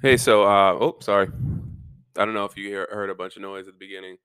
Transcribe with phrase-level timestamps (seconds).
[0.00, 1.26] Hey, so uh oh, sorry.
[2.16, 4.18] I don't know if you hear, heard a bunch of noise at the beginning.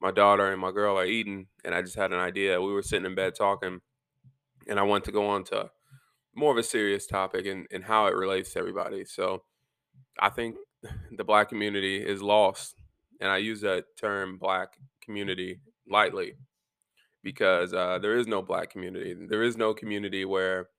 [0.00, 2.60] My daughter and my girl are eating, and I just had an idea.
[2.60, 3.80] We were sitting in bed talking,
[4.66, 5.70] and I want to go on to
[6.34, 9.04] more of a serious topic and, and how it relates to everybody.
[9.04, 9.44] So
[10.18, 10.56] I think
[11.16, 12.74] the black community is lost,
[13.20, 14.70] and I use that term black
[15.00, 16.34] community lightly
[17.22, 19.14] because uh, there is no black community.
[19.28, 20.70] There is no community where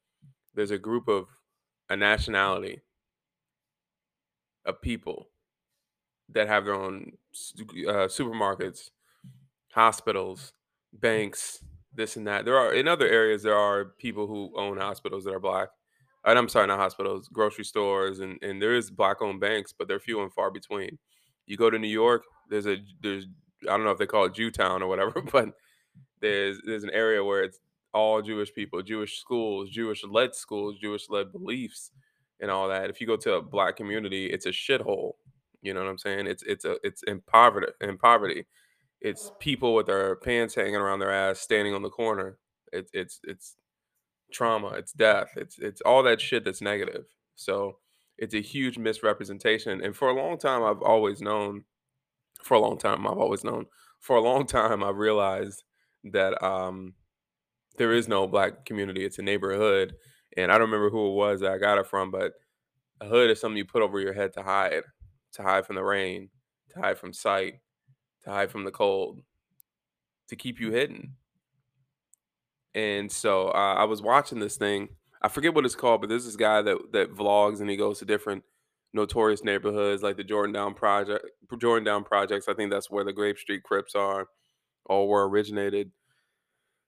[0.54, 1.28] there's a group of
[1.90, 2.82] a nationality
[4.66, 5.30] of people
[6.30, 7.14] that have their own
[7.88, 8.90] uh, supermarkets,
[9.74, 10.54] hospitals,
[10.94, 11.64] banks,
[11.94, 12.46] this and that.
[12.46, 15.70] There are in other areas there are people who own hospitals that are black.
[16.26, 20.00] And I'm sorry, not hospitals, grocery stores, and and there is black-owned banks, but they're
[20.00, 20.98] few and far between.
[21.46, 23.28] You go to New York, there's a there's
[23.64, 25.50] I don't know if they call it Jewtown or whatever, but
[26.22, 27.60] there's there's an area where it's
[27.94, 31.92] all Jewish people, Jewish schools, Jewish led schools, Jewish led beliefs,
[32.44, 32.92] and all that.
[32.92, 35.14] If you go to a black community, it's a shithole.
[35.64, 36.28] You know what I'm saying?
[36.28, 38.46] It's it's a it's in poverty in poverty.
[39.02, 42.40] It's people with their pants hanging around their ass standing on the corner.
[42.74, 43.58] It's it's it's
[44.34, 47.06] trauma, it's death, it's it's all that shit that's negative.
[47.36, 47.80] So
[48.18, 49.82] it's a huge misrepresentation.
[49.82, 51.64] And for a long time I've always known
[52.44, 53.68] for a long time I've always known.
[54.00, 55.64] For a long time I've realized
[56.06, 56.96] that um
[57.78, 59.06] there is no black community.
[59.06, 59.96] It's a neighborhood.
[60.38, 62.34] And I don't remember who it was that I got it from, but
[63.02, 64.84] a hood is something you put over your head to hide,
[65.34, 66.30] to hide from the rain,
[66.72, 67.56] to hide from sight,
[68.24, 69.20] to hide from the cold,
[70.30, 71.16] to keep you hidden.
[72.74, 74.90] And so uh, I was watching this thing.
[75.22, 78.00] I forget what it's called, but there's this guy that that vlogs and he goes
[78.00, 78.44] to different
[78.94, 81.26] notorious neighborhoods like the Jordan Down Project,
[81.60, 82.48] Jordan Down Projects.
[82.48, 84.28] I think that's where the Grape Street Crips are,
[84.86, 85.92] all were originated.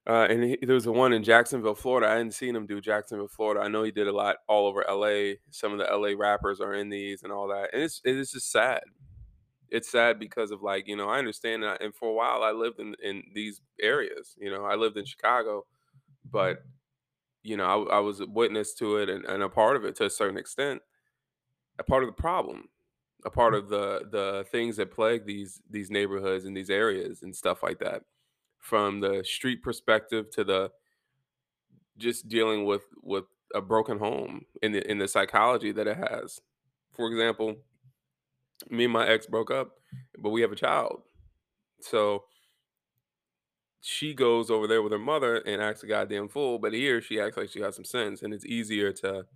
[0.06, 2.06] Uh, and he, there was the one in Jacksonville, Florida.
[2.08, 3.60] I hadn't seen him do Jacksonville, Florida.
[3.60, 5.34] I know he did a lot all over LA.
[5.50, 7.70] Some of the LA rappers are in these and all that.
[7.72, 8.82] And it's it's just sad.
[9.70, 12.52] It's sad because of like, you know, I understand that and for a while I
[12.52, 14.36] lived in in these areas.
[14.38, 15.66] You know, I lived in Chicago,
[16.30, 16.62] but
[17.42, 19.96] you know, I, I was a witness to it and, and a part of it
[19.96, 20.82] to a certain extent,
[21.78, 22.68] a part of the problem,
[23.24, 27.34] a part of the the things that plague these these neighborhoods and these areas and
[27.34, 28.02] stuff like that.
[28.58, 30.70] From the street perspective to the
[31.98, 33.24] just dealing with with
[33.54, 36.40] a broken home in the in the psychology that it has.
[36.92, 37.56] For example,
[38.70, 39.72] me and my ex broke up,
[40.18, 41.02] but we have a child.
[41.80, 42.24] So
[43.80, 47.20] she goes over there with her mother and acts a goddamn fool, but here she
[47.20, 49.26] acts like she got some sense, and it's easier to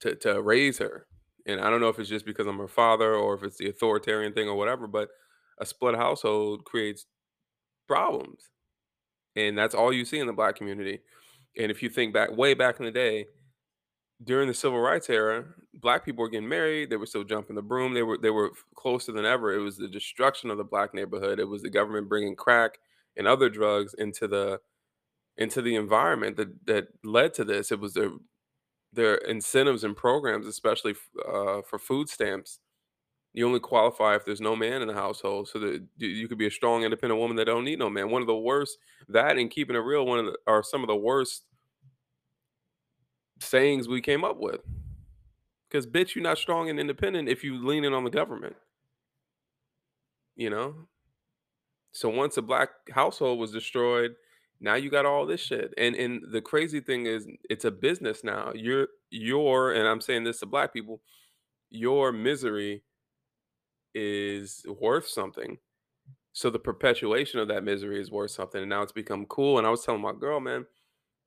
[0.00, 1.06] to to raise her.
[1.46, 3.68] And I don't know if it's just because I'm her father or if it's the
[3.68, 5.10] authoritarian thing or whatever, but
[5.58, 7.06] a split household creates
[7.86, 8.50] problems.
[9.36, 11.00] And that's all you see in the black community.
[11.58, 13.26] And if you think back way back in the day,
[14.22, 16.90] during the civil rights era, black people were getting married.
[16.90, 17.94] They were still jumping the broom.
[17.94, 19.52] They were they were closer than ever.
[19.52, 21.40] It was the destruction of the black neighborhood.
[21.40, 22.78] It was the government bringing crack
[23.16, 24.60] and other drugs into the
[25.36, 27.72] into the environment that that led to this.
[27.72, 28.10] It was their
[28.92, 30.94] their incentives and programs, especially
[31.28, 32.60] uh, for food stamps.
[33.34, 36.46] You only qualify if there's no man in the household, so that you could be
[36.46, 38.10] a strong, independent woman that don't need no man.
[38.10, 38.78] One of the worst
[39.08, 41.44] that and keeping it real, one of the are some of the worst
[43.40, 44.60] sayings we came up with.
[45.68, 48.54] Because bitch, you're not strong and independent if you lean in on the government,
[50.36, 50.86] you know?
[51.90, 54.14] So once a black household was destroyed,
[54.60, 55.74] now you got all this shit.
[55.76, 58.52] And and the crazy thing is it's a business now.
[58.54, 61.00] You're your and I'm saying this to black people,
[61.70, 62.84] your misery
[63.94, 65.58] is worth something.
[66.32, 68.60] So the perpetuation of that misery is worth something.
[68.60, 69.58] And now it's become cool.
[69.58, 70.66] And I was telling my girl, man,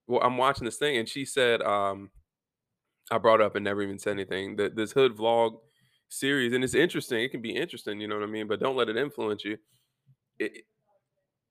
[0.07, 2.11] well, I'm watching this thing, and she said, um,
[3.11, 4.55] I brought up and never even said anything.
[4.55, 5.59] That this hood vlog
[6.09, 7.21] series, and it's interesting.
[7.21, 8.47] It can be interesting, you know what I mean.
[8.47, 9.57] But don't let it influence you.
[10.39, 10.65] It,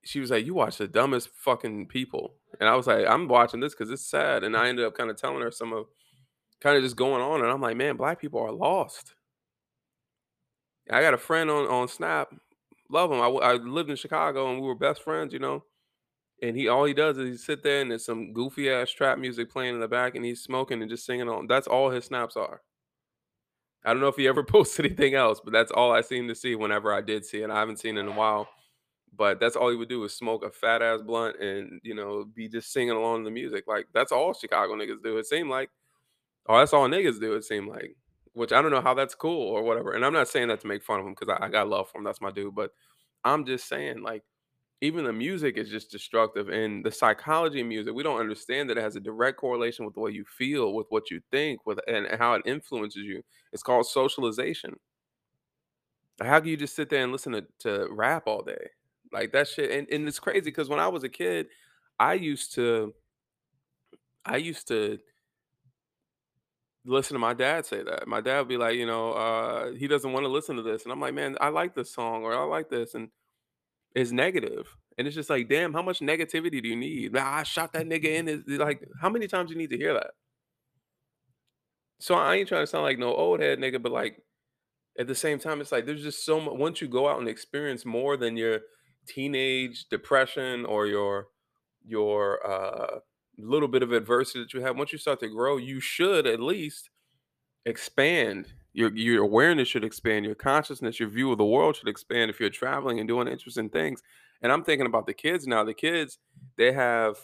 [0.05, 3.61] she was like, "You watch the dumbest fucking people," and I was like, "I'm watching
[3.61, 5.87] this because it's sad." And I ended up kind of telling her some of,
[6.61, 9.16] kind of just going on, and I'm like, "Man, black people are lost."
[10.91, 12.35] I got a friend on on Snap,
[12.91, 13.21] love him.
[13.21, 15.65] I, I lived in Chicago and we were best friends, you know.
[16.43, 19.19] And he all he does is he sit there and there's some goofy ass trap
[19.19, 21.47] music playing in the back, and he's smoking and just singing on.
[21.47, 22.61] That's all his snaps are.
[23.85, 26.35] I don't know if he ever posts anything else, but that's all I seem to
[26.35, 27.51] see whenever I did see it.
[27.51, 28.49] I haven't seen it in a while,
[29.17, 32.25] but that's all he would do is smoke a fat ass blunt and you know
[32.25, 33.65] be just singing along to the music.
[33.67, 35.17] Like that's all Chicago niggas do.
[35.17, 35.71] It seemed like,
[36.49, 37.35] oh, that's all niggas do.
[37.35, 37.97] It seemed like,
[38.37, 39.93] which I don't know how that's cool or whatever.
[39.93, 41.89] And I'm not saying that to make fun of him because I, I got love
[41.89, 42.05] for him.
[42.05, 42.55] That's my dude.
[42.55, 42.71] But
[43.25, 44.23] I'm just saying like
[44.83, 48.77] even the music is just destructive and the psychology of music we don't understand that
[48.77, 51.81] it has a direct correlation with the way you feel with what you think with
[51.89, 53.23] and how it influences you
[53.55, 54.75] it's called socialization
[56.21, 58.69] how can you just sit there and listen to, to rap all day
[59.13, 61.47] like that shit and, and it's crazy because when i was a kid
[61.99, 62.93] i used to
[64.27, 64.99] i used to
[66.87, 69.89] listen to my dad say that my dad would be like you know uh he
[69.89, 72.35] doesn't want to listen to this and i'm like man i like this song or
[72.35, 73.09] i like this and
[73.97, 74.67] Is negative,
[74.99, 77.13] and it's just like, damn, how much negativity do you need?
[77.15, 79.95] "Nah, I shot that nigga in his like, how many times you need to hear
[79.95, 80.13] that?
[81.99, 84.23] So I ain't trying to sound like no old head nigga, but like
[84.99, 87.29] at the same time, it's like there's just so much once you go out and
[87.29, 88.61] experience more than your
[89.09, 91.29] teenage depression or your
[91.87, 93.01] your uh
[93.39, 96.41] little bit of adversity that you have, once you start to grow, you should at
[96.41, 96.91] least
[97.65, 98.53] expand.
[98.73, 102.41] Your your awareness should expand, your consciousness, your view of the world should expand if
[102.41, 104.03] you're traveling and doing interesting things.
[104.43, 105.65] And I'm thinking about the kids now.
[105.65, 106.19] The kids,
[106.57, 107.17] they have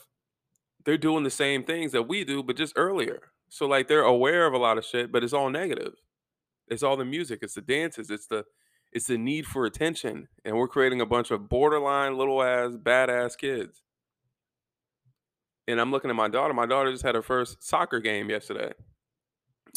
[0.85, 3.33] they're doing the same things that we do, but just earlier.
[3.49, 5.95] So like they're aware of a lot of shit, but it's all negative.
[6.69, 8.45] It's all the music, it's the dances, it's the
[8.93, 10.29] it's the need for attention.
[10.45, 13.83] And we're creating a bunch of borderline little ass badass kids.
[15.69, 16.55] And I'm looking at my daughter.
[16.55, 18.73] My daughter just had her first soccer game yesterday.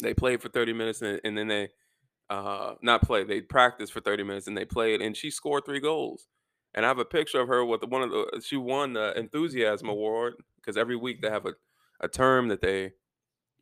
[0.02, 1.68] They played for 30 minutes and, and then they
[2.28, 5.78] uh not play they practiced for 30 minutes and they played and she scored three
[5.78, 6.26] goals
[6.74, 9.88] and i have a picture of her with one of the she won the enthusiasm
[9.88, 11.52] award because every week they have a,
[12.00, 12.92] a term that they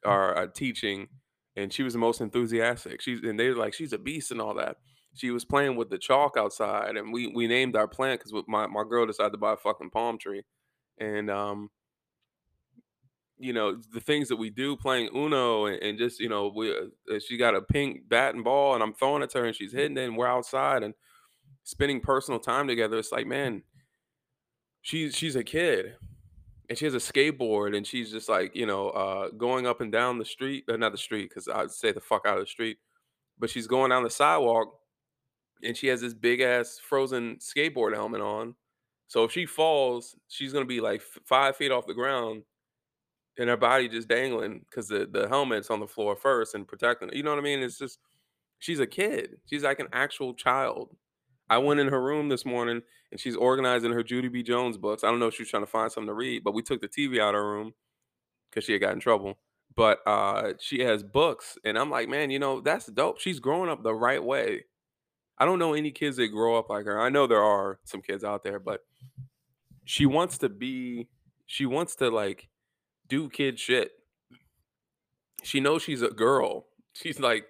[0.05, 1.09] are uh, teaching
[1.57, 4.55] and she was the most enthusiastic she's and they're like she's a beast and all
[4.55, 4.79] that
[5.15, 8.67] she was playing with the chalk outside and we we named our plant because my,
[8.67, 10.43] my girl decided to buy a fucking palm tree
[10.99, 11.69] and um
[13.39, 16.71] you know the things that we do playing Uno and, and just you know we
[16.71, 19.57] uh, she got a pink bat and ball and I'm throwing it to her and
[19.57, 20.95] she's hitting it and we're outside and
[21.65, 22.99] spending personal time together.
[22.99, 23.63] It's like man,
[24.83, 25.97] she's she's a kid
[26.69, 29.91] and she has a skateboard and she's just like you know uh, going up and
[29.91, 32.51] down the street, uh, not the street because I'd say the fuck out of the
[32.51, 32.79] street,
[33.39, 34.79] but she's going down the sidewalk
[35.63, 38.55] and she has this big ass frozen skateboard helmet on.
[39.09, 42.45] So if she falls, she's gonna be like five feet off the ground
[43.39, 47.09] and her body just dangling because the the helmet's on the floor first and protecting
[47.09, 47.15] her.
[47.15, 47.63] You know what I mean?
[47.63, 47.99] It's just
[48.59, 49.37] she's a kid.
[49.47, 50.97] She's like an actual child.
[51.51, 54.43] I went in her room this morning and she's organizing her Junie B.
[54.43, 55.05] Jones books.
[55.05, 56.89] I don't know if she's trying to find something to read, but we took the
[56.89, 57.75] TV out of her room
[58.51, 59.39] because she had got in trouble.
[59.77, 63.19] But uh, she has books, and I'm like, man, you know that's dope.
[63.19, 64.65] She's growing up the right way.
[65.37, 67.01] I don't know any kids that grow up like her.
[67.01, 68.81] I know there are some kids out there, but
[69.85, 71.09] she wants to be.
[71.47, 72.49] She wants to like
[73.15, 73.93] do kid shit.
[75.43, 76.67] She knows she's a girl.
[76.95, 77.47] She's like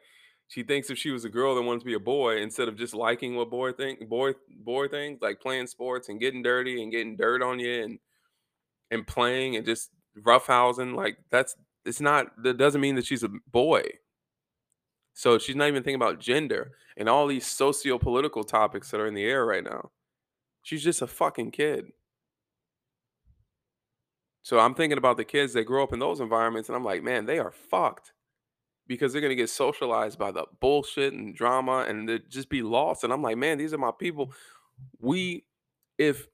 [0.48, 2.76] she thinks if she was a girl that wants to be a boy, instead of
[2.76, 6.92] just liking what boy think boy boy things, like playing sports and getting dirty and
[6.92, 7.98] getting dirt on you and
[8.90, 9.90] and playing and just
[10.22, 11.56] roughhousing, like that's
[11.86, 13.82] it's not that doesn't mean that she's a boy.
[15.14, 19.14] So she's not even thinking about gender and all these socio-political topics that are in
[19.14, 19.92] the air right now.
[20.62, 21.86] She's just a fucking kid.
[24.44, 27.04] So I'm thinking about the kids that grow up in those environments and I'm like,
[27.04, 28.12] man, they are fucked.
[28.88, 33.04] because they're gonna get socialized by the bullshit and drama and they just be lost.
[33.04, 34.32] And I'm like, man, these are my people.
[35.00, 35.46] We,
[35.98, 36.28] if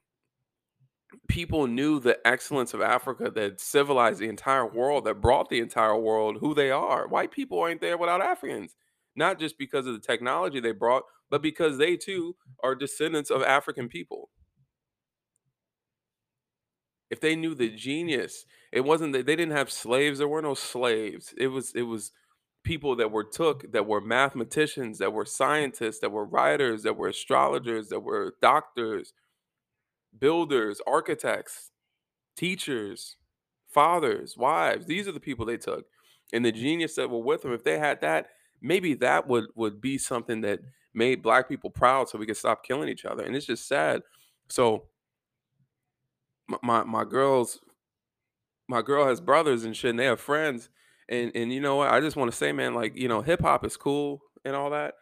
[1.28, 5.96] people knew the excellence of Africa that civilized the entire world, that brought the entire
[5.96, 8.76] world who they are, white people ain't there without Africans.
[9.16, 13.43] Not just because of the technology they brought, but because they too are descendants of
[13.43, 14.31] African people.
[17.10, 20.19] If they knew the genius, it wasn't that they didn't have slaves.
[20.19, 21.34] There were no slaves.
[21.36, 22.12] It was it was
[22.64, 27.08] people that were took that were mathematicians, that were scientists, that were writers, that were
[27.08, 29.12] astrologers, that were doctors,
[30.19, 31.70] builders, architects,
[32.36, 33.17] teachers,
[33.69, 34.86] fathers, wives.
[34.86, 35.86] These are the people they took.
[36.32, 38.29] And the genius that were with them, if they had that,
[38.62, 40.60] maybe that would would be something that
[40.94, 43.24] made black people proud so we could stop killing each other.
[43.24, 44.02] And it's just sad.
[44.50, 44.86] So
[46.62, 47.60] my my, girls
[48.69, 50.69] my girl has brothers and shit and they have friends
[51.08, 53.40] and and you know what i just want to say man like you know hip
[53.40, 54.94] hop is cool and all that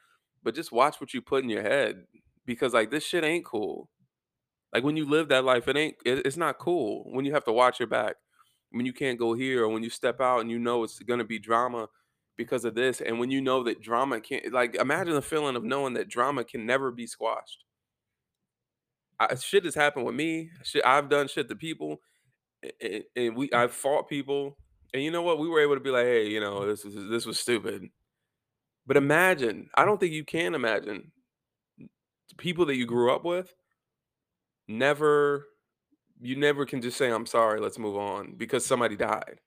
[0.43, 2.05] but just watch what you put in your head
[2.49, 3.91] because like this shit ain't cool.
[4.73, 7.45] Like when you live that life it ain't it, it's not cool when you have
[7.45, 8.17] to watch your back
[8.71, 11.25] when you can't go here or when you step out and you know it's gonna
[11.25, 11.89] be drama
[12.37, 15.65] because of this and when you know that drama can't like imagine the feeling of
[15.65, 17.65] knowing that drama can never be squashed
[19.21, 22.01] I, shit has happened with me shit i've done shit to people
[22.81, 23.55] and, and we mm.
[23.55, 24.57] I've fought people,
[24.93, 25.39] and you know what?
[25.39, 27.89] We were able to be like, hey, you know, this was this was stupid.
[28.87, 31.13] But imagine, I don't think you can imagine
[32.39, 33.55] people that you grew up with
[34.69, 35.47] never
[36.21, 39.41] you never can just say, "I'm sorry, let's move on," because somebody died.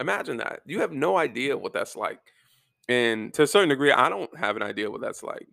[0.00, 0.60] Imagine that.
[0.66, 2.20] You have no idea what that's like.
[2.88, 5.48] And to a certain degree, I don't have an idea what that's like.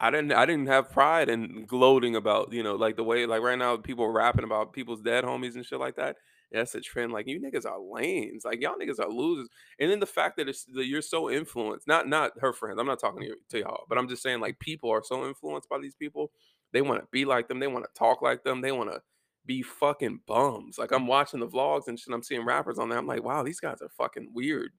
[0.00, 3.42] I didn't I didn't have pride in gloating about, you know, like the way like
[3.42, 6.16] right now people rapping about people's dead homies and shit like that.
[6.52, 7.12] That's a trend.
[7.12, 8.44] Like you niggas are lames.
[8.44, 9.48] Like y'all niggas are losers.
[9.80, 12.78] And then the fact that it's that you're so influenced, not not her friends.
[12.78, 15.26] I'm not talking to, you, to y'all, but I'm just saying like people are so
[15.26, 16.30] influenced by these people.
[16.72, 17.58] They want to be like them.
[17.58, 18.60] They want to talk like them.
[18.60, 19.00] They want to
[19.46, 20.78] be fucking bums.
[20.78, 22.12] Like I'm watching the vlogs and shit.
[22.12, 22.98] I'm seeing rappers on there.
[22.98, 24.72] I'm like, wow, these guys are fucking weird.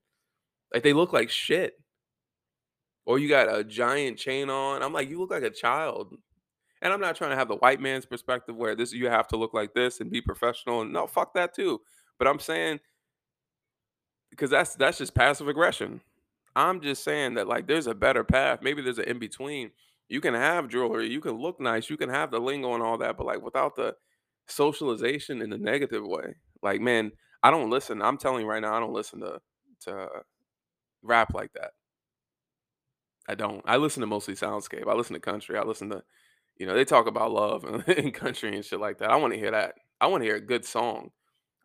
[0.73, 1.73] Like they look like shit.
[3.07, 4.83] Or you got a giant chain on.
[4.83, 6.13] I'm like, you look like a child.
[6.81, 9.37] And I'm not trying to have the white man's perspective where this you have to
[9.37, 10.81] look like this and be professional.
[10.81, 11.79] And no, fuck that too.
[12.19, 12.81] But I'm saying
[14.29, 16.01] because that's that's just passive aggression.
[16.55, 18.59] I'm just saying that like there's a better path.
[18.61, 19.71] Maybe there's an in between.
[20.09, 22.97] You can have jewelry, you can look nice, you can have the lingo and all
[22.99, 23.95] that, but like without the
[24.47, 26.35] socialization in the negative way.
[26.61, 27.11] Like, man,
[27.43, 28.01] I don't listen.
[28.01, 29.39] I'm telling you right now, I don't listen to
[29.81, 30.07] to
[31.03, 31.71] rap like that.
[33.27, 33.61] I don't.
[33.65, 34.87] I listen to mostly soundscape.
[34.87, 35.57] I listen to country.
[35.57, 36.03] I listen to,
[36.57, 39.11] you know, they talk about love and, and country and shit like that.
[39.11, 39.75] I want to hear that.
[39.99, 41.11] I want to hear a good song.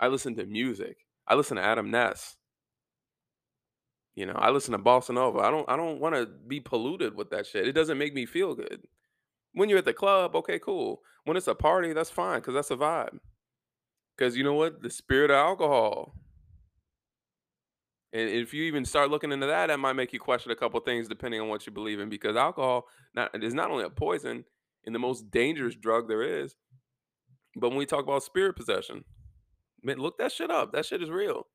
[0.01, 0.97] I listen to music.
[1.27, 2.37] I listen to Adam Ness.
[4.15, 5.39] You know, I listen to bossa nova.
[5.39, 5.69] I don't.
[5.69, 7.67] I don't want to be polluted with that shit.
[7.67, 8.83] It doesn't make me feel good.
[9.55, 11.01] When you're at the club, okay, cool.
[11.25, 13.19] When it's a party, that's fine because that's a vibe.
[14.17, 14.83] Because you know what?
[14.83, 16.15] The spirit of alcohol.
[18.13, 20.79] And if you even start looking into that, that might make you question a couple
[20.81, 22.11] things depending on what you believe in.
[22.11, 24.45] Because alcohol not, is not only a poison
[24.85, 26.57] and the most dangerous drug there is,
[27.57, 29.05] but when we talk about spirit possession,
[29.83, 30.73] man, look that shit up.
[30.73, 31.47] That shit is real.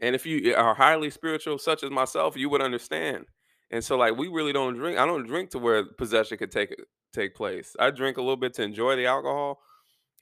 [0.00, 3.26] And if you are highly spiritual, such as myself, you would understand.
[3.70, 4.98] And so, like, we really don't drink.
[4.98, 6.74] I don't drink to where possession could take
[7.12, 7.76] take place.
[7.78, 9.60] I drink a little bit to enjoy the alcohol,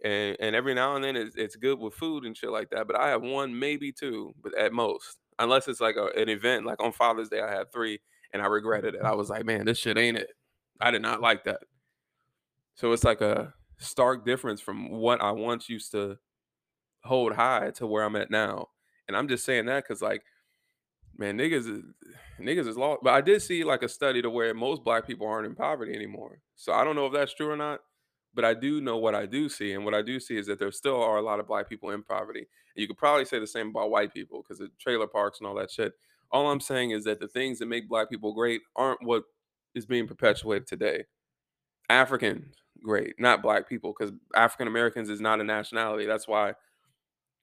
[0.05, 2.87] and and every now and then it's, it's good with food and shit like that.
[2.87, 6.67] But I have one, maybe two, but at most, unless it's like a, an event.
[6.67, 8.01] Like on Father's Day, I had three,
[8.33, 9.03] and I regretted it.
[9.03, 10.31] I was like, man, this shit ain't it.
[10.81, 11.61] I did not like that.
[12.75, 16.19] So it's like a stark difference from what I once used to
[17.05, 18.69] hold high to where I'm at now.
[19.09, 20.23] And I'm just saying that because like
[21.19, 21.83] Man, niggas is
[22.41, 23.01] niggas is lost.
[23.03, 25.93] But I did see like a study to where most black people aren't in poverty
[25.95, 26.41] anymore.
[26.55, 27.81] So I don't know if that's true or not,
[28.39, 29.73] but I do know what I do see.
[29.73, 31.91] And what I do see is that there still are a lot of black people
[31.91, 32.39] in poverty.
[32.39, 35.49] And you could probably say the same about white people because the trailer parks and
[35.49, 35.95] all that shit.
[36.31, 39.25] All I'm saying is that the things that make black people great aren't what
[39.75, 41.07] is being perpetuated today.
[41.91, 46.07] Africans, great, not black people, because African Americans is not a nationality.
[46.07, 46.55] That's why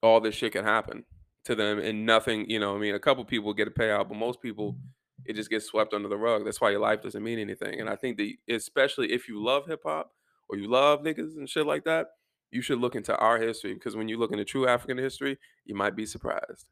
[0.01, 1.03] all this shit can happen
[1.43, 4.15] to them and nothing, you know, I mean, a couple people get a payout, but
[4.15, 4.77] most people
[5.25, 6.45] it just gets swept under the rug.
[6.45, 7.81] That's why your life doesn't mean anything.
[7.81, 10.13] And I think that especially if you love hip hop
[10.49, 12.07] or you love niggas and shit like that,
[12.51, 15.75] you should look into our history because when you look into true African history, you
[15.75, 16.65] might be surprised.